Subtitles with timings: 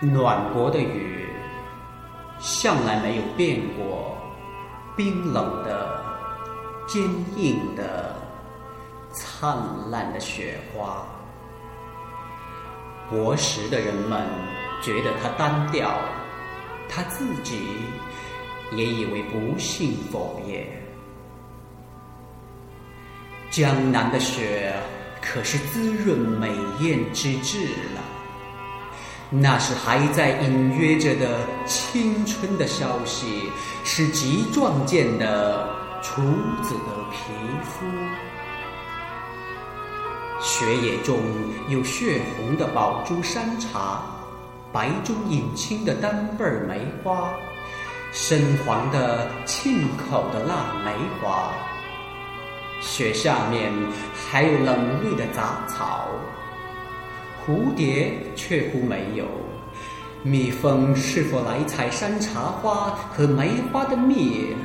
[0.00, 1.26] 暖国的雨，
[2.38, 4.16] 向来没有变过，
[4.96, 6.04] 冰冷的、
[6.86, 7.02] 坚
[7.36, 8.14] 硬的、
[9.12, 9.56] 灿
[9.90, 11.06] 烂的雪花。
[13.08, 14.26] 博识的人们
[14.82, 15.98] 觉得它单调，
[16.88, 17.60] 他自己
[18.72, 20.66] 也以为不幸否也。
[23.50, 24.74] 江南的雪
[25.22, 28.02] 可是滋润美艳之至了，
[29.28, 33.50] 那是还在隐约着的青春的消息，
[33.84, 35.68] 是极壮健的
[36.00, 36.22] 处
[36.62, 37.32] 子的皮
[37.64, 37.84] 肤。
[40.40, 41.18] 雪野中
[41.68, 44.02] 有血红的宝珠山茶，
[44.72, 47.28] 白中隐青的单瓣梅花，
[48.12, 51.50] 深黄的沁口的腊梅花。
[52.80, 53.72] 雪下面
[54.30, 56.06] 还有冷绿的杂草，
[57.46, 59.24] 蝴蝶却乎没有。
[60.24, 64.56] 蜜蜂是否来采山茶花和梅花的蜜？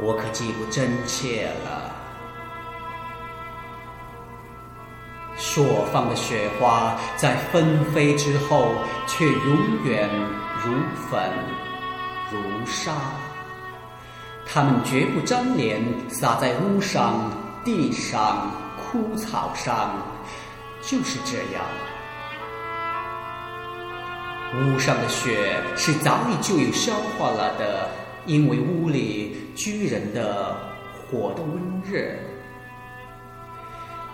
[0.00, 1.92] 我可记不真切了。
[5.36, 8.72] 朔放的雪花在纷飞之后，
[9.06, 10.08] 却永远
[10.64, 10.72] 如
[11.10, 11.30] 粉
[12.30, 12.92] 如沙。
[14.46, 17.30] 它们绝不粘连，洒在屋上、
[17.64, 19.90] 地上、枯草上，
[20.82, 21.64] 就是这样。
[24.54, 27.88] 屋上的雪是早已就有消化了的，
[28.26, 30.54] 因为屋里居人的
[30.92, 32.00] 火的温热。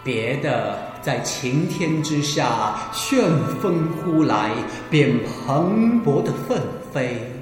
[0.04, 3.20] 别的在晴天之下旋
[3.60, 4.52] 风呼来，
[4.88, 7.37] 便蓬勃的奋飞。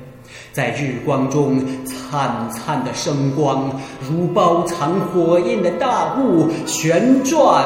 [0.52, 3.70] 在日光中灿灿的生光，
[4.08, 7.64] 如包藏火焰的大雾旋转，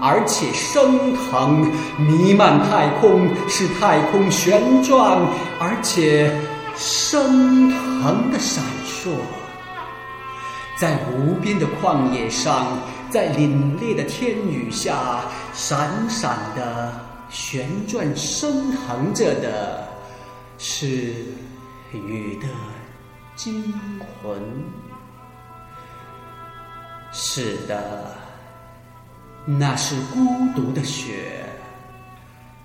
[0.00, 5.18] 而且升腾，弥漫太空，使太空旋转，
[5.58, 6.34] 而且
[6.76, 9.10] 升腾的闪烁。
[10.78, 12.78] 在无边的旷野上，
[13.10, 15.20] 在凛冽的天宇下，
[15.52, 16.90] 闪闪的
[17.28, 19.86] 旋转升腾着的
[20.56, 21.12] 是。
[21.98, 22.46] 雨的
[23.34, 23.72] 惊
[24.22, 24.40] 魂，
[27.12, 28.16] 是的，
[29.44, 31.44] 那是孤独的雪，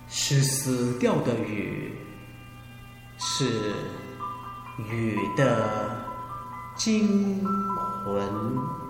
[0.07, 1.97] 是死掉的雨，
[3.17, 3.73] 是
[4.89, 5.97] 雨的
[6.75, 7.43] 惊
[8.03, 8.84] 魂。